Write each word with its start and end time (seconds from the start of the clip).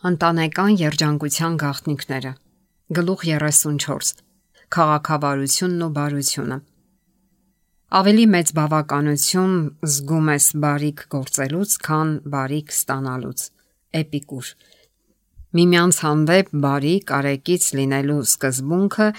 Ընտանեկան 0.00 0.76
երջանկության 0.80 1.56
գաղտնիքները 1.60 2.30
Գլուխ 2.96 3.24
34 3.30 4.12
Խաղաղավարությունն 4.72 5.82
ու 5.84 5.88
բարությունը 5.98 6.56
Ավելի 8.00 8.24
մեծ 8.34 8.52
բավականություն 8.58 9.52
զգում 9.84 10.30
ես 10.32 10.46
բարիք 10.64 11.04
գործելուց, 11.16 11.76
քան 11.84 12.14
բարիք 12.32 12.72
ստանալուց։ 12.76 13.44
Էպիկուր 14.00 14.50
Միմյանց 15.60 16.00
հանդեպ 16.06 16.56
բարի 16.64 16.94
կարեկից 17.12 17.68
լինելու 17.76 18.20
սկզբունքը 18.30 19.12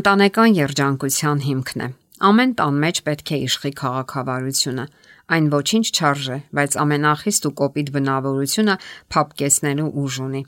ընտանեկան 0.00 0.58
երջանկության 0.58 1.46
հիմքն 1.46 1.86
է։ 1.86 1.88
Ամեն 2.26 2.56
տան 2.58 2.82
մեջ 2.82 3.04
պետք 3.06 3.30
է 3.30 3.40
իշխի 3.46 3.72
խաղաղավարությունը։ 3.78 4.90
Այն 5.26 5.46
ոչինչ 5.50 5.86
չարժե, 5.90 6.36
բայց 6.54 6.76
ամենախիստ 6.82 7.46
ու 7.48 7.54
կոպիտ 7.60 7.88
բնավորությունը 7.96 8.74
փապկեցնելու 9.14 9.90
ուժ 10.02 10.18
ունի։ 10.26 10.42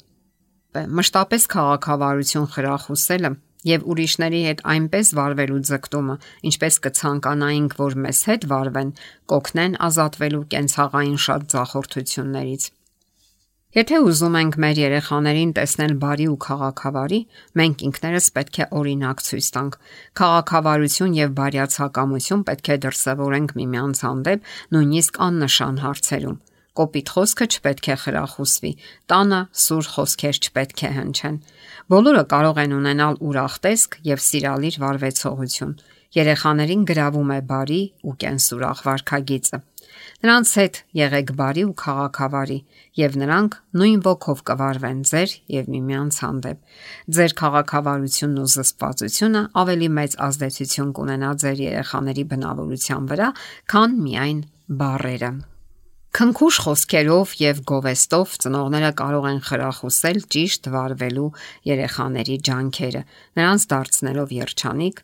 Մշտապես 0.99 1.47
քաղաքավարություն 1.55 2.49
խրախուսելը 2.55 3.31
եւ 3.67 3.87
ուրիշների 3.91 4.43
հետ 4.47 4.61
այնպես 4.73 5.11
վարվելու 5.19 5.63
ձգտումը, 5.69 6.17
ինչպես 6.51 6.79
կցանկանայինք, 6.87 7.75
որ 7.83 7.97
մեզ 8.07 8.21
հետ 8.31 8.47
վարվեն, 8.53 8.93
կօգնեն 9.33 9.79
ազատվելու 9.89 10.45
կենցաղային 10.55 11.19
շատ 11.27 11.49
ձախորդություններից։ 11.55 12.69
Եթե 13.77 13.99
ուզում 14.01 14.37
ենք 14.39 14.55
մեր 14.65 14.79
երեխաներին 14.81 15.51
տեսնել 15.59 15.91
բարի 16.01 16.27
ու 16.33 16.37
քաղաքավարի, 16.41 17.19
մենք 17.61 17.83
ինքներս 17.89 18.29
պետք 18.39 18.61
է 18.65 18.67
օրինակ 18.79 19.21
ցույց 19.27 19.49
տանք։ 19.57 19.77
Քաղաքավարություն 20.21 21.17
եւ 21.19 21.35
բարյացակամություն 21.37 22.47
պետք 22.49 22.71
է 22.73 22.79
դրսևորենք 22.87 23.55
միմյանց 23.61 24.03
հանդեպ, 24.09 24.49
նույնիսկ 24.73 25.21
աննշան 25.29 25.81
հարցերում։ 25.85 26.41
Կոպիտ 26.81 27.13
խոսքը 27.13 27.47
չպետք 27.53 27.93
է 27.93 27.97
խրախուսվի, 28.09 28.73
տանը 29.13 29.41
սուր 29.69 29.87
խոսքեր 29.99 30.37
չպետք 30.49 30.85
է 30.89 30.91
հնչեն։ 30.97 31.41
Բոլորը 31.93 32.25
կարող 32.33 32.61
են 32.65 32.77
ունենալ 32.79 33.21
ուրախ 33.29 33.63
տեսք 33.69 33.99
եւ 34.09 34.23
սիրալիր 34.33 34.79
վարվեցողություն։ 34.89 35.81
Երեխաներին 36.17 36.87
գրավում 36.89 37.35
է 37.37 37.41
բարի 37.53 37.83
ու 38.09 38.17
կենսուրախ 38.25 38.87
վարքագիծը։ 38.89 39.68
Նրանց 40.25 40.53
հետ 40.59 40.79
եղեք 40.99 41.33
բարի 41.39 41.65
ու 41.69 41.75
խաղաղավարի, 41.83 42.59
եւ 43.01 43.19
նրանք 43.23 43.59
նույն 43.83 44.01
ոգով 44.09 44.43
կվարվեն 44.51 45.03
ձեր 45.11 45.35
եւ 45.59 45.69
միմյանց 45.75 46.19
հանդեպ։ 46.25 46.81
Ձեր 47.19 47.37
խաղաղավարությունն 47.43 48.41
ու 48.43 48.49
զսպվածությունը 48.55 49.43
ավելի 49.63 49.89
մեծ 49.99 50.19
ազդեցություն 50.29 50.91
կունենա 50.99 51.31
ձեր 51.45 51.63
երեխաների 51.69 52.25
բնավորության 52.33 53.13
վրա, 53.13 53.29
քան 53.73 54.03
միայն 54.09 54.43
բառերը։ 54.69 55.33
Քնքուշ 56.19 56.57
խոսքերով 56.65 57.33
եւ 57.39 57.59
գովեստով 57.69 58.31
ծնողները 58.43 58.89
կարող 58.99 59.27
են 59.29 59.41
խրախուսել 59.45 60.19
ճիշտ 60.35 60.69
վարվելու 60.73 61.27
երեխաների 61.69 62.37
ջանքերը, 62.49 63.03
նրանց 63.39 63.67
դարձնելով 63.73 64.33
երջանիկ, 64.39 65.03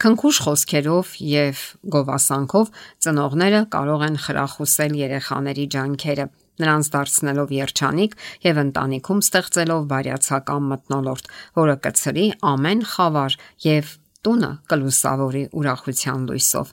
Քնքուշ 0.00 0.36
խոսքերով 0.46 1.08
եւ 1.28 1.62
գովասանքով 1.92 2.68
ծնողները 3.04 3.58
կարող 3.74 4.04
են 4.06 4.14
խրախուսել 4.24 4.94
երեխաների 4.96 5.66
ջանքերը, 5.74 6.24
նրանց 6.64 6.88
դարձնելով 6.94 7.52
երջանիկ 7.56 8.16
եւ 8.46 8.60
ընտանիքում 8.64 9.20
ստեղծելով 9.26 9.82
բարյացակամ 9.92 10.70
մտնոլորտ, 10.72 11.30
որը 11.60 11.76
կցրի 11.84 12.26
ամեն 12.52 12.84
խավար 12.94 13.36
եւ 13.68 13.92
տունը 14.24 14.50
կլուսավորի 14.72 15.44
ուրախության 15.60 16.24
լույսով։ 16.28 16.72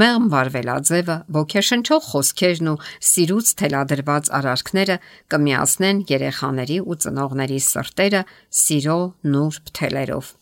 Մեղմ 0.00 0.26
վարվելաձևը, 0.30 1.16
ոգեշնչող 1.38 2.02
խոսքերն 2.10 2.70
ու 2.70 2.80
սիրուց 3.10 3.54
թելադրված 3.62 4.30
արարքները 4.40 4.98
կմիացնեն 5.34 6.04
երեխաների 6.10 6.82
ու 6.86 6.98
ծնողների 7.06 7.62
սրտերը 7.70 8.26
սիրո 8.62 9.00
նուրբ 9.34 9.74
թելերով։ 9.80 10.36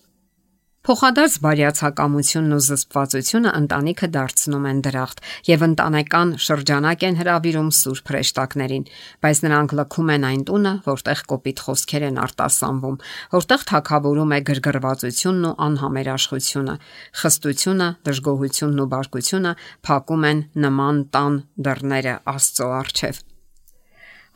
Փոխադարձ 0.87 1.35
բարյացակամությունն 1.43 2.55
ու 2.55 2.61
զսպվածությունը 2.65 3.51
ընտանիքը 3.59 4.09
դարձնում 4.15 4.69
են 4.71 4.83
դրախտ 4.87 5.23
եւ 5.49 5.65
ընտանեկան 5.67 6.31
շրջանակ 6.45 7.05
են 7.09 7.19
հravirում 7.19 7.71
սուրբ 7.79 8.13
հրեշտակներին, 8.13 8.87
բայց 9.27 9.43
նրանք 9.45 9.75
լքում 9.79 10.13
են 10.15 10.27
այն 10.31 10.45
տունը, 10.49 10.73
որտեղ 10.87 11.23
կոպիտ 11.35 11.63
խոսքեր 11.67 12.07
են 12.09 12.21
արտասանվում, 12.25 12.99
որտեղ 13.35 13.65
թակավորում 13.75 14.35
է 14.39 14.41
գրգռվածությունն 14.49 15.49
ու 15.51 15.57
անհամերաշխությունը, 15.69 16.77
խստությունը, 17.23 17.89
դժգոհությունն 18.09 18.85
ու 18.87 18.91
բարկությունը 18.95 19.57
փակում 19.91 20.29
են 20.31 20.45
նման 20.69 21.03
տան 21.19 21.43
դռները 21.69 22.15
Աստծո 22.39 22.71
առջև։ 22.79 23.28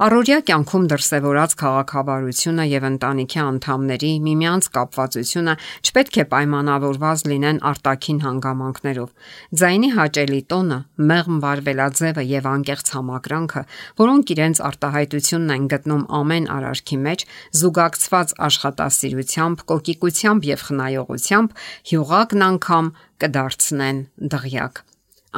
Առօրյա 0.03 0.37
կյանքում 0.49 0.87
դրսևորած 0.91 1.53
քաղաքավարությունը 1.61 2.65
եւ 2.67 2.87
ընտանիքի 2.89 3.39
անդամների 3.43 4.11
միմյանց 4.25 4.69
կապվածությունը 4.75 5.55
չպետք 5.87 6.19
է 6.19 6.25
պայմանավորված 6.33 7.23
լինեն 7.31 7.61
արտաքին 7.71 8.19
հանգամանքներով։ 8.25 9.31
Ձայնի 9.63 9.93
հաճելի 10.01 10.41
տոնը, 10.51 10.79
մեղմ 11.13 11.39
վարվելաձևը 11.47 12.27
եւ 12.33 12.51
անկեղծ 12.57 12.93
համակրանքը, 12.99 13.65
որոնք 14.03 14.35
իրենց 14.35 14.63
արտահայտությունն 14.73 15.55
են 15.55 15.69
գտնում 15.77 16.07
ամեն 16.19 16.49
արարքի 16.59 16.99
մեջ, 17.07 17.27
զուգակցված 17.63 18.39
աշխատասիրությամբ, 18.51 19.67
կոկիկությամբ 19.71 20.49
եւ 20.51 20.67
խնայողությամբ, 20.67 21.61
հյուղակն 21.93 22.49
անգամ 22.51 22.97
կդարձնեն 23.23 24.09
դղյակ 24.35 24.89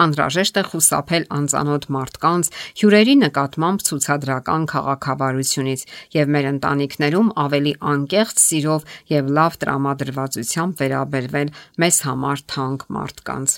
անհրաժեշտ 0.04 0.58
է 0.60 0.64
խուսափել 0.70 1.26
անծանոթ 1.38 1.86
մարդկանց 1.96 2.50
հյուրերի 2.80 3.14
նկատմամբ 3.24 3.84
ցուցադրական 3.88 4.66
քաղաքավարությունից 4.74 5.86
եւ 6.18 6.34
մեր 6.34 6.48
ընտանիքներում 6.54 7.30
ավելի 7.44 7.74
անկեղծ 7.94 8.42
սիրով 8.46 8.90
եւ 9.14 9.30
լավ 9.38 9.60
տրամադրվածությամբ 9.64 10.82
վերաբերվել 10.84 11.54
մեզ 11.84 12.02
համար 12.08 12.44
թանկ 12.54 12.88
մարդկանց։ 12.98 13.56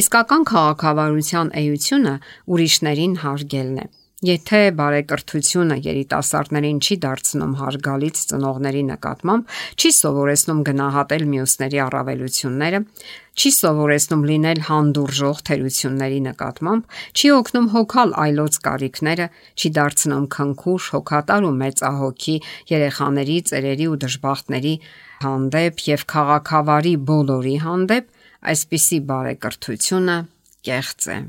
Իսկական 0.00 0.48
քաղաքավարության 0.48 1.54
էությունը 1.62 2.14
ուրիշներին 2.56 3.16
հարգելն 3.24 3.80
է։ 3.84 3.88
Եթե 4.18 4.60
բարեկրթությունը 4.74 5.74
երիտասարդներին 5.84 6.78
չի 6.82 6.96
դարձնում 7.04 7.52
հարգալից 7.60 8.22
ծնողների 8.32 8.80
նկատմամբ, 8.88 9.52
չի 9.78 9.90
սովորեցնում 9.94 10.62
գնահատել 10.68 11.24
մյուսների 11.34 11.78
առավելությունները, 11.84 12.80
չի 13.38 13.52
սովորեցնում 13.58 14.26
լինել 14.32 14.62
հանդուրժող 14.70 15.42
թերությունների 15.46 16.20
նկատմամբ, 16.26 16.98
չի 17.14 17.32
օգնում 17.38 17.70
հոգալ 17.78 18.16
այլոց 18.26 18.60
կարիքները, 18.66 19.30
չի 19.54 19.72
դարձնում 19.78 20.28
քնքուշ, 20.34 20.90
հոգատար 20.98 21.46
ու 21.46 21.56
մեծահոգի 21.62 22.36
երեխաների, 22.74 23.40
ծերերի 23.54 23.86
ու 23.94 23.98
դժբախտների 24.02 24.76
հանդեպ 25.22 25.88
եւ 25.94 26.06
քաղաքավարի 26.18 26.94
բոլորի 27.06 27.58
հանդեպ, 27.70 28.14
այսպիսի 28.50 29.04
բարեկրթությունը 29.14 30.22
կեղծ 30.66 31.12
է։ 31.14 31.20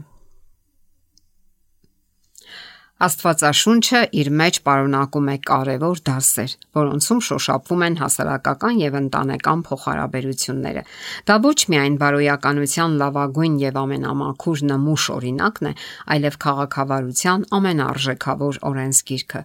Աստվածաշունչը 3.00 4.00
իր 4.20 4.30
մեջ 4.36 4.58
պարունակում 4.66 5.28
է 5.32 5.36
կարևոր 5.48 6.00
դասեր, 6.10 6.56
որոնցում 6.76 7.20
շոշափվում 7.28 7.84
են 7.88 7.94
հասարակական 8.02 8.82
եւ 8.82 8.98
ընտանեկան 9.00 9.62
փոխհարաբերությունները։ 9.70 10.84
Դա 11.30 11.38
ոչ 11.46 11.60
միայն 11.72 11.96
բարոյականության 12.02 12.98
լավագույն 13.00 13.56
եւ 13.64 13.80
ամենամաքուր 13.84 14.64
նմուշ 14.72 15.06
օրինակն 15.16 15.70
է, 15.70 15.74
այլև 16.20 16.38
քաղաքավարության 16.44 17.46
ամենարժեքավոր 17.60 18.60
օրենսգիրքը։ 18.68 19.42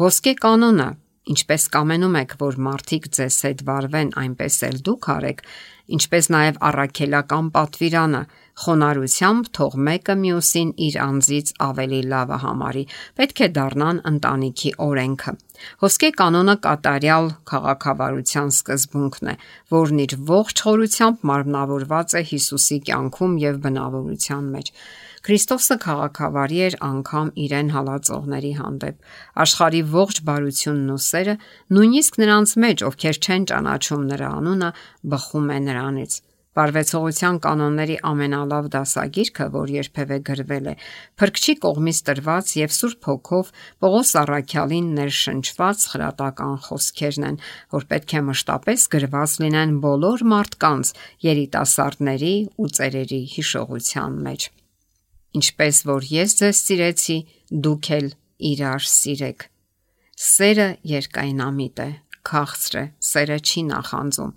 Ոսկե 0.00 0.34
կանոնը, 0.40 0.88
ինչպես 1.34 1.68
կամենում 1.76 2.16
եք, 2.24 2.32
որ 2.40 2.56
մարդիկ 2.64 3.10
ձեզ 3.20 3.36
հետ 3.44 3.60
վարվեն, 3.68 4.14
այնպես 4.24 4.56
էլ 4.64 4.80
դուք 4.88 5.10
արեք, 5.12 5.44
ինչպես 5.94 6.32
նաև 6.32 6.58
առաքելական 6.72 7.52
պատվիրանը, 7.54 8.24
խոնարհությամբ 8.62 9.48
թող 9.58 9.72
մեկը 9.88 10.14
մյուսին 10.20 10.68
իր 10.86 10.98
անձից 11.04 11.48
ավելի 11.66 12.00
լավը 12.12 12.36
համարի, 12.44 12.84
պետք 13.18 13.40
է 13.44 13.48
դառնան 13.58 13.98
ընտանիքի 14.10 14.70
օրենքը։ 14.84 15.32
Ոսկե 15.84 16.10
կանոնը 16.20 16.54
կատարյալ 16.66 17.26
քաղաքավարության 17.50 18.52
սկզբունքն 18.54 19.32
է, 19.32 19.34
որն 19.74 20.04
իր 20.04 20.14
ողջ 20.30 20.62
խորությամբ 20.66 21.26
մարմնավորված 21.30 22.14
է 22.14 22.22
Հիսուսի 22.30 22.78
կյանքում 22.90 23.34
եւ 23.44 23.58
բնավորության 23.64 24.48
մեջ։ 24.54 24.70
Քրիստոսը 25.24 25.76
քաղաքավարի 25.80 26.58
էր 26.64 26.74
անգամ 26.84 27.28
իրեն 27.44 27.70
հալածողների 27.74 28.50
հանդեպ։ 28.58 29.14
Աշխարի 29.44 29.80
ողջ 29.94 30.20
բարությունն 30.28 30.90
ու 30.94 31.00
սերը, 31.06 31.36
նույնիսկ 31.78 32.20
նրանց 32.20 32.54
մեջ, 32.66 32.84
ովքեր 32.90 33.20
չեն 33.24 33.48
ճանաչում 33.54 34.04
նրա 34.12 34.30
անունը, 34.44 34.70
բխում 35.14 35.48
է 35.54 35.58
նրանից։ 35.70 36.20
Բարվեցողության 36.54 37.38
կանոնների 37.42 37.94
ամենալավ 38.06 38.66
դասագիրքը, 38.70 39.46
որ 39.54 39.70
երբևէ 39.74 40.18
գրվել 40.28 40.68
է, 40.70 40.74
Փրկչի 41.18 41.54
կողմից 41.64 41.98
տրված 42.08 42.52
եւ 42.60 42.74
Սուրբ 42.78 43.08
Հոգով 43.10 43.50
Պողոս 43.82 44.12
Առաքյալին 44.22 44.92
ներշնչված 44.98 45.86
խրատական 45.94 46.54
խոսքերն 46.68 47.26
են, 47.30 47.40
որ 47.74 47.88
պետք 47.90 48.14
է 48.14 48.22
մշտապես 48.30 48.86
գրված 48.94 49.34
լինեն 49.42 49.74
բոլոր 49.82 50.24
մարդկանց, 50.34 50.92
երիտասարդների 51.26 52.34
ու 52.54 52.70
ծերերի 52.78 53.22
հիշողության 53.34 54.20
մեջ։ 54.28 54.46
Ինչպես 55.34 55.82
որ 55.90 56.06
ես 56.14 56.38
ձեզ 56.38 56.58
սիրեցի, 56.64 57.18
դուք 57.66 57.90
էլ 57.98 58.08
իրար 58.54 58.84
սիրեք։ 58.94 59.48
Սերը 60.14 60.66
երկայնամիտ 60.86 61.80
է, 61.82 61.88
քաղցր 62.30 62.76
է, 62.78 62.84
սերը 63.02 63.38
չի 63.42 63.62
նախանձում, 63.74 64.30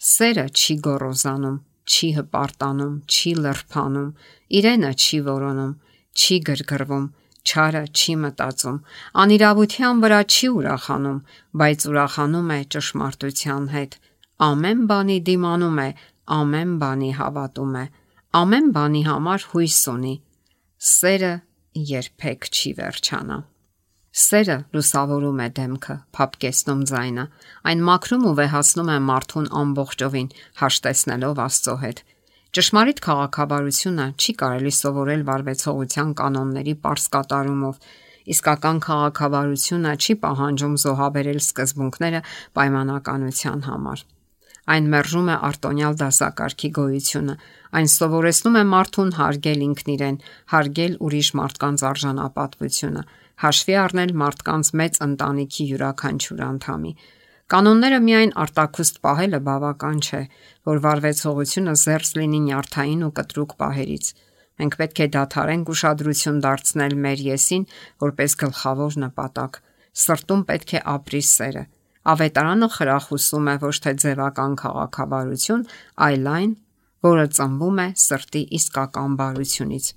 սերը 0.00 0.44
չի 0.56 0.74
գոռոզանում, 0.84 1.56
չի 1.90 2.08
հպարտանում, 2.16 2.92
չի 3.12 3.32
լրփանում, 3.44 4.10
իրենը 4.60 4.92
չի 4.96 5.18
որոնում, 5.26 5.72
չի 6.20 6.36
գրգռվում, 6.48 7.06
չարը 7.50 7.82
չի 7.96 8.14
մտածում, 8.22 8.78
անիրավության 9.24 10.00
վրա 10.04 10.20
չի 10.30 10.48
ուրախանում, 10.60 11.20
բայց 11.60 11.86
ուրախանում 11.90 12.50
է 12.56 12.58
ճշմարտության 12.74 13.68
հետ։ 13.74 13.98
Ամեն 14.50 14.80
բանի 14.90 15.18
դիմանում 15.28 15.78
է, 15.84 15.88
ամեն 16.40 16.74
բանի 16.80 17.10
հավատում 17.20 17.74
է, 17.80 17.84
ամեն 18.40 18.66
բանի 18.76 19.02
համար 19.10 19.46
հույս 19.52 19.80
ունի։ 19.94 20.14
Սերը 20.90 21.32
երբեք 21.92 22.50
չի 22.50 22.70
վերջանա։ 22.80 23.38
Սերը 24.10 24.54
լուսավորում 24.74 25.40
է 25.44 25.44
դեմքը, 25.54 25.94
փապկեցնում 26.16 26.80
ձայնը, 26.90 27.24
այն 27.70 27.82
մաքրում 27.88 28.24
ու 28.26 28.32
վեհացնում 28.40 28.90
է 28.90 28.96
մարդուն 29.06 29.46
ամբողջովին, 29.60 30.30
հաշտեցնելով 30.62 31.42
Աստծո 31.46 31.74
հետ։ 31.84 32.02
Ճշմարիտ 32.58 33.02
քաղաքավարությունը 33.06 34.06
չի 34.18 34.32
կարելի 34.42 34.72
սովորել 34.80 35.22
վարվեցողության 35.30 36.14
կանոնների 36.18 36.74
པարս 36.82 37.04
կատարումով։ 37.14 37.76
Իսկական 38.34 38.80
քաղաքավարությունը 38.90 39.92
չի 40.02 40.16
պահանջում 40.26 40.74
զոհաբերել 40.84 41.40
սկզբունքները 41.46 42.24
պայմանականության 42.58 43.62
համար։ 43.70 44.02
Այն 44.70 44.90
մերժում 44.90 45.28
է 45.30 45.36
արտոնյալ 45.46 45.94
դասակարգի 46.00 46.68
գոյությունը։ 46.76 47.34
Այն 47.78 47.88
սովորեցնում 47.94 48.58
է 48.60 48.62
մարդուն 48.70 49.10
հարգել 49.16 49.64
ինքն 49.66 49.90
իրեն, 49.94 50.18
հարգել 50.52 50.94
ուրիշ 51.06 51.30
մարդկանց 51.40 51.84
արժանապատվությունը, 51.90 53.02
հաշվի 53.40 53.76
առնել 53.84 54.12
մարդկանց 54.20 54.70
մեծ 54.80 54.98
ընտանիքի 55.06 55.64
յուրաքանչյուր 55.70 56.42
անդամի։ 56.46 56.92
Կանոնները 57.50 58.00
միայն 58.06 58.32
արտակուստ 58.44 58.98
պահելը 59.04 59.38
բավական 59.46 59.96
չէ, 60.06 60.20
որ 60.70 60.82
վարվեցողությունը 60.84 61.72
զերծ 61.82 62.10
լինի 62.20 62.40
նյարդային 62.46 63.00
ու 63.06 63.14
կտրուկ 63.16 63.54
պահերից։ 63.62 64.10
Մենք 64.60 64.76
պետք 64.80 65.00
է 65.00 65.06
դադարենք 65.16 65.72
ուշադրություն 65.74 66.38
դարձնել 66.44 66.94
մեր 67.06 67.22
եսին 67.26 67.64
որպես 68.04 68.36
գլխավոր 68.44 68.98
նպատակ։ 69.04 69.60
Սրտում 70.04 70.42
պետք 70.50 70.74
է 70.76 70.82
ապրի 70.94 71.22
սերը։ 71.30 71.64
Ավետարանը 72.10 72.68
խրախուսում 72.76 73.48
է 73.50 73.54
ոչ 73.64 73.76
թե 73.84 73.94
ձևական 74.04 74.52
քաղաքավարություն, 74.60 75.64
այլ 76.06 76.30
այն, 76.36 76.52
որը 77.08 77.26
ծնվում 77.40 77.80
է 77.80 77.88
սրտի 78.04 78.42
իսկական 78.60 79.18
բարությունից։ 79.20 79.90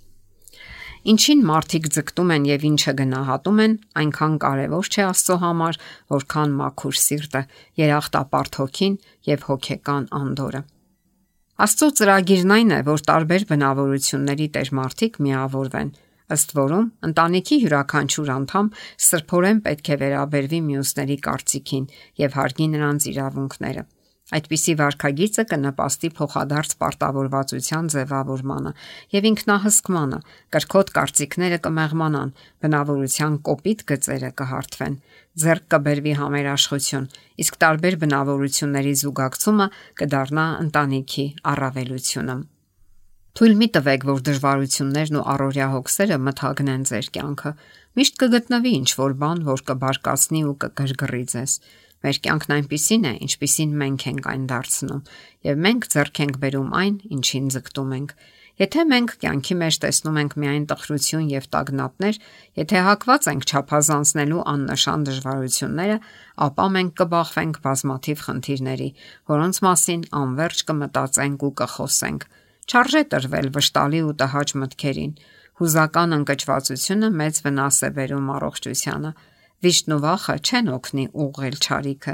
Ինչին 1.04 1.42
մարդիկ 1.44 1.88
ձգտում 1.92 2.30
են 2.32 2.46
եւ 2.48 2.62
ինչը 2.70 2.92
գնահատում 3.00 3.58
են, 3.60 3.74
այնքան 4.00 4.36
կարեւոր 4.40 4.88
չէ 4.88 5.02
Աստծո 5.04 5.36
համար, 5.42 5.80
որքան 6.14 6.54
մաքուր 6.60 7.00
սիրտը, 7.04 7.42
երախտապարտ 7.82 8.60
հոգին 8.62 8.96
եւ 9.28 9.44
հոգեկան 9.50 10.06
անդորը։ 10.20 10.62
Աստծո 11.68 11.90
ծրագիրն 12.00 12.54
այն 12.56 12.72
է, 12.72 12.80
որ 12.88 13.04
տարբեր 13.10 13.46
բնավորությունների 13.52 14.48
տեր 14.56 14.72
մարդիկ 14.80 15.20
միավորվեն, 15.28 15.92
ըստ 16.34 16.56
որում 16.64 16.88
ընտանիքի 17.10 17.58
յուրաքանչյուր 17.66 18.32
անդամ 18.40 18.72
սրբորեն 19.10 19.60
պետք 19.68 19.92
է 19.92 20.00
վերաբերվի 20.08 20.62
մյուսների 20.72 21.20
կարծիքին 21.28 21.90
եւ 22.24 22.40
հարգի 22.40 22.70
նրանց 22.78 23.10
իրավունքները։ 23.12 23.86
Այդպիսի 24.32 24.74
վարքագիծը 24.80 25.44
կնպաստի 25.52 26.10
փոխադարձ 26.18 26.74
պարտավորվածության 26.84 27.90
ձևավորմանը 27.94 28.72
եւ 29.16 29.28
ինքնահսկմանը, 29.30 30.20
կրկոտ 30.56 30.94
կարծիքները 30.98 31.60
կմեղմանան, 31.66 32.32
բնավորության 32.64 33.36
կոպիտ 33.50 33.84
գծերը 33.92 34.32
կհարթվեն, 34.40 34.96
ձեռք 35.44 35.68
կբերվի 35.76 36.16
համերաշխություն, 36.24 37.12
իսկ 37.44 37.60
տարբեր 37.68 38.00
բնավորությունների 38.06 38.96
զուգակցումը 39.04 39.68
կդառնա 40.00 40.48
ընտանիքի 40.64 41.28
առավելությունը։ 41.54 42.40
Թույլ 43.34 43.56
մի 43.60 43.68
տվեք, 43.76 44.04
որ 44.08 44.20
դժվարություններն 44.30 45.16
ու 45.20 45.22
առօրյա 45.34 45.68
հոգսերը 45.74 46.18
մթագնեն 46.22 46.84
ձեր 46.90 47.08
կյանքը։ 47.16 47.52
Միշտ 47.98 48.20
կգտնվի 48.24 48.74
ինչ 48.78 48.90
որ 49.00 49.16
բան, 49.24 49.40
որ 49.48 49.64
կբարկացնի 49.70 50.42
ու 50.50 50.54
կգրգռի 50.64 51.24
ձեզ։ 51.34 51.56
Մեր 52.04 52.18
կյանքն 52.24 52.54
այնպիսին 52.58 53.06
է, 53.08 53.12
ինչպիսին 53.24 53.76
մենք 53.80 54.06
ենք 54.12 54.26
այն 54.34 54.48
դարձնում, 54.52 55.04
եւ 55.48 55.60
մենք 55.64 55.86
ձեռք 55.94 56.24
ենք 56.24 56.40
բերում 56.44 56.74
այն, 56.84 56.96
ինչին 57.16 57.46
ձգտում 57.54 57.94
ենք։ 57.98 58.16
Եթե 58.62 58.84
մենք 58.86 59.14
կյանքի 59.24 59.56
մեջ 59.58 59.78
տեսնում 59.82 60.18
ենք 60.22 60.34
միայն 60.44 60.66
տխրություն 60.70 61.30
եւ 61.32 61.46
տագնապներ, 61.56 62.20
եթե 62.60 62.82
հակված 62.86 63.28
ենք 63.32 63.48
ճափազանցնելու 63.50 64.44
աննշան 64.52 65.06
դժվարությունները, 65.08 65.96
ապա 66.46 66.66
մենք 66.76 66.94
կբախվենք 67.02 67.58
բազմաթիվ 67.64 68.22
խնդիրների, 68.28 68.90
որոնց 69.34 69.62
մասին 69.66 70.06
անverջ 70.22 70.64
կմտածենք 70.70 71.48
ու 71.50 71.54
կխոսենք։ 71.64 72.28
Չարժե 72.64 73.02
տրվել 73.14 73.48
վշտալի 73.58 74.02
ու 74.06 74.16
տհաճ 74.22 74.54
մտքերին։ 74.62 75.14
Հուզական 75.64 76.18
ընկճվածությունը 76.22 77.10
մեծ 77.24 77.42
վնաս 77.48 77.78
է 77.84 77.90
բերում 77.98 78.30
առողջությանը 78.38 79.12
Վիշտն 79.64 79.94
ու 79.96 80.04
վախը 80.04 80.34
չեն 80.44 80.70
օգնի 80.74 81.04
ուղղել 81.24 81.54
ճարիքը, 81.64 82.14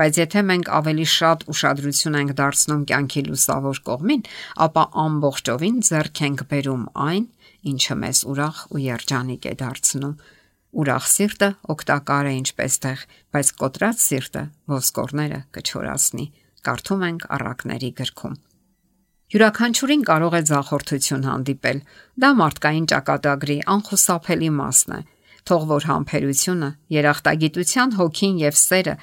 բայց 0.00 0.18
եթե 0.20 0.42
մենք 0.48 0.68
ավելի 0.76 1.06
շատ 1.12 1.42
ուշադրություն 1.52 2.16
ենք 2.20 2.32
դարձնում 2.38 2.84
կյանքի 2.88 3.22
լուսավոր 3.26 3.80
կողմին, 3.88 4.22
ապա 4.66 4.84
ամբողջովին 5.02 5.78
ձեռք 5.88 6.22
ենք 6.26 6.44
բերում 6.52 6.86
այն, 7.06 7.26
ինչը 7.72 7.96
մեզ 8.00 8.20
ուրախ 8.32 8.58
ու 8.72 8.80
երջանիկ 8.86 9.48
է 9.50 9.54
դարձնում։ 9.62 10.14
Ուրախ 10.76 11.04
սիրտը 11.12 11.48
օգտակար 11.76 12.28
է 12.28 12.32
ինչպես 12.36 12.78
տեղ, 12.84 13.02
բայց 13.36 13.52
կոտրած 13.60 14.04
սիրտը 14.06 14.42
ոսկորները 14.72 15.40
կչորացնի։ 15.56 16.26
Կարդում 16.66 17.04
ենք 17.06 17.26
առակների 17.36 17.90
գրքում։ 18.00 18.38
Յուրաքանչյուրին 19.36 20.02
կարող 20.06 20.34
է 20.36 20.42
զախորթություն 20.48 21.26
հանդիպել։ 21.26 21.78
Դա 22.24 22.30
մարդկային 22.40 22.88
ճակատագրի 22.92 23.56
անխուսափելի 23.76 24.50
մասն 24.60 24.96
է 24.96 25.00
Թող 25.46 25.64
որ 25.70 25.84
համբերությունը, 25.86 26.68
երախտագիտության 26.90 27.92
հոգին 28.00 28.38
եւ 28.42 28.56
սերը 28.58 28.94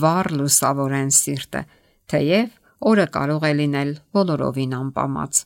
վառ 0.00 0.30
լուսավորեն 0.38 1.10
սիրտը, 1.12 1.62
թեև 2.08 2.54
օրը 2.90 3.06
կարող 3.16 3.44
է 3.44 3.52
լինել 3.60 3.90
բոլորովին 4.16 4.76
անպամած։ 4.80 5.40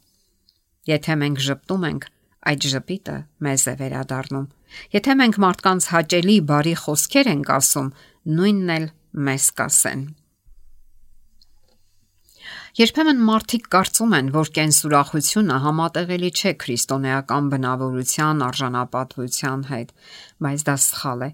Եթե 0.95 1.17
մենք 1.25 1.43
ճպտում 1.49 1.87
ենք, 1.91 2.07
այդ 2.51 2.67
ճպիտը 2.71 3.17
մեզ 3.47 3.65
է 3.73 3.75
վերադառնում։ 3.83 4.47
Եթե 4.95 5.17
մենք 5.21 5.39
մարդկանց 5.45 5.89
հաճելի 5.95 6.37
բարի 6.51 6.75
խոսքեր 6.85 7.31
ենք 7.35 7.51
ասում, 7.59 7.89
նույնն 8.39 8.75
էլ 8.75 8.87
մեզ 9.27 9.47
կասեն։ 9.59 10.03
Երբեմն 12.75 13.21
մարդիկ 13.23 13.67
կարծում 13.71 14.15
են, 14.17 14.29
որ 14.35 14.49
կենսուրախությունը 14.57 15.57
համատեղելի 15.63 16.31
չէ 16.35 16.53
քրիստոնեական 16.59 17.51
բնավորության 17.53 18.41
արժանապատվության 18.47 19.61
հետ, 19.69 19.93
բայց 20.43 20.65
դա 20.67 20.75
սխալ 20.85 21.21
է։ 21.23 21.29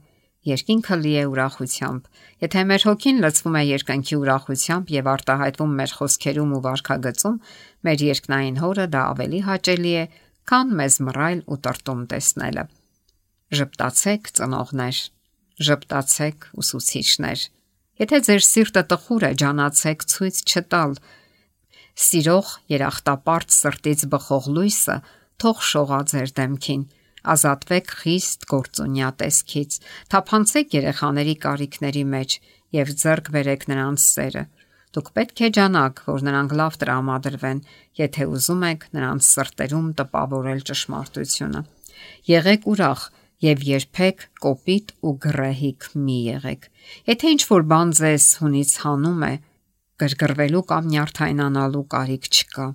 Երկինքը 0.51 0.99
լի 1.01 1.15
է 1.17 1.23
ուրախությամբ։ 1.31 2.11
Եթե 2.45 2.65
մեր 2.69 2.85
հոգին 2.91 3.23
լցվում 3.25 3.57
է 3.57 3.63
երկնքի 3.71 4.19
ուրախությամբ 4.21 4.93
եւ 5.01 5.09
արտահայտվում 5.15 5.73
մեր 5.81 5.95
խոսքերում 5.97 6.53
ու 6.53 6.61
վարքագծում, 6.69 7.39
մեր 7.89 8.05
երկնային 8.11 8.61
հորը 8.61 8.87
դա 8.93 9.05
ավելի 9.17 9.41
հաճելի 9.49 9.95
է, 9.97 10.05
քան 10.45 10.75
մեզ 10.77 10.99
մռայլ 11.09 11.41
ու 11.49 11.59
տրտում 11.65 12.03
տեսնելը։ 12.13 12.67
Ժպտացեք 13.61 14.29
ծնողներ, 14.37 15.01
ժպտացեք 15.71 16.51
ուսուցիչներ։ 16.61 17.47
Եթե 18.01 18.21
ձեր 18.29 18.45
սիրտը 18.51 18.83
տխուր 18.93 19.25
է, 19.29 19.33
ջանացեք 19.41 20.05
ցույց 20.09 20.37
չտալ 20.51 20.95
Սիրող 21.99 22.53
երախտապարտ 22.71 23.55
սրտից 23.57 24.07
բխող 24.15 24.49
լույսը 24.57 24.97
թող 25.41 25.63
շողա 25.71 26.01
ձեր 26.13 26.33
դեմքին։ 26.41 26.83
Ազատվեք 27.35 27.93
խիստ 28.01 28.47
գործունյա 28.51 29.11
տեսքից։ 29.21 29.77
Թափանցեք 30.13 30.77
երեխաների 30.79 31.35
կարիքների 31.45 32.05
մեջ 32.15 32.37
եւ 32.81 32.93
ձեռք 33.03 33.31
բերեք 33.35 33.67
նրանց 33.71 34.07
սերը։ 34.07 34.45
Դուք 34.91 35.09
պետք 35.15 35.41
է 35.47 35.49
ջանաք, 35.55 36.01
որ 36.11 36.23
նրանք 36.27 36.55
լավ 36.61 36.77
տրամադրվեն, 36.81 37.59
եթե 38.01 38.25
ուզում 38.31 38.65
եք 38.71 38.87
նրանց 38.97 39.27
սրտերում 39.31 39.91
տպավորել 40.01 40.63
ճշմարտությունը։ 40.71 41.61
Եղեք 42.31 42.67
ուրախ 42.73 43.05
եւ 43.41 43.63
երբեք 43.69 44.25
կոպիտ 44.45 44.91
ու 45.07 45.15
գրեհիկ 45.25 45.87
մի 46.09 46.19
եղեք։ 46.31 46.67
Եթե 47.11 47.31
ինչ 47.35 47.43
որ 47.51 47.63
բան 47.71 47.95
ձեզ 48.01 48.27
հունից 48.41 48.73
հանում 48.85 49.23
է, 49.31 49.33
գրգռվելու 50.01 50.65
կամ 50.71 50.89
նյարդայնանալու 50.95 51.85
կարիք 51.95 52.31
չկա։ 52.31 52.67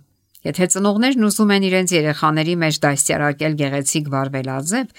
Եթե 0.46 0.66
ծնողներն 0.76 1.26
ուզում 1.26 1.52
են 1.56 1.64
իրենց 1.66 1.92
երեխաների 1.96 2.56
մեջ 2.62 2.78
դասյարակել 2.86 3.54
գեղեցիկ 3.62 4.10
վարվելաձև, 4.14 4.92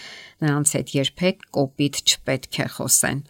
նրանց 0.42 0.72
հետ 0.76 0.94
երբեք 0.96 1.44
կոպիտ 1.56 2.00
չպետք 2.02 2.58
է 2.66 2.68
խոսեն։ 2.76 3.20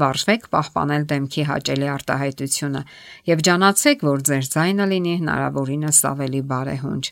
Վարժվեք 0.00 0.48
պահպանել 0.54 1.04
դեմքի 1.10 1.44
հաճելի 1.50 1.88
արտահայտությունը 1.94 2.82
եւ 3.30 3.40
ջանացեք, 3.46 4.04
որ 4.10 4.20
ձեր 4.30 4.44
ձայնը 4.54 4.86
լինի 4.90 5.14
հնարավորինս 5.20 5.98
ավելի 6.10 6.42
բարեհունչ։ 6.50 7.04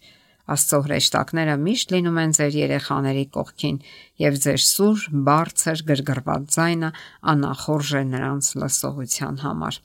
Աստծո 0.48 0.78
հրեշտակները 0.84 1.54
միշտ 1.60 1.90
լինում 1.94 2.18
են 2.22 2.30
ձեր 2.38 2.54
երեխաների 2.58 3.24
կողքին, 3.36 3.76
եւ 4.22 4.38
ձեր 4.44 4.62
սուր, 4.64 5.02
բարձր, 5.28 5.82
գրգռված 5.90 6.46
ձայնը 6.54 6.90
անախորժ 7.32 7.90
է 7.98 8.02
նրանց 8.12 8.48
լսողության 8.62 9.36
համար։ 9.44 9.80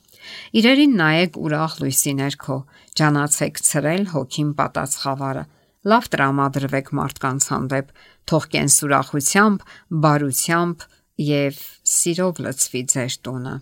Իրերին 0.60 0.96
նայեք 1.00 1.36
ուրախ 1.44 1.76
լույսի 1.84 2.14
ներքո, 2.22 2.58
ջանացեք 2.96 3.60
ցրել 3.68 4.08
հոգին 4.14 4.50
պատածխավարը։ 4.62 5.44
Լավ 5.84 6.04
տրամադրվեք 6.14 6.90
մարդկանց 6.96 7.48
հանդեպ, 7.52 7.92
թող 8.24 8.48
կենսուրախությամբ, 8.54 9.68
բարությամբ 10.04 10.88
եւ 11.28 11.60
սիրով 11.94 12.44
լցվի 12.48 12.82
ձեր 12.94 13.20
տունը։ 13.28 13.54